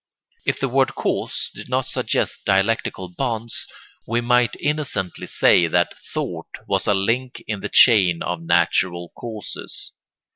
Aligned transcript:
If 0.47 0.59
the 0.59 0.67
word 0.67 0.95
cause 0.95 1.51
did 1.53 1.69
not 1.69 1.85
suggest 1.85 2.43
dialectical 2.43 3.07
bonds 3.07 3.67
we 4.07 4.19
might 4.19 4.55
innocently 4.55 5.27
say 5.27 5.67
that 5.67 5.93
thought 6.11 6.49
was 6.67 6.87
a 6.87 6.95
link 6.95 7.43
in 7.45 7.59
the 7.61 7.69
chain 7.69 8.23
of 8.23 8.41
natural 8.41 9.09
causes. 9.09 9.93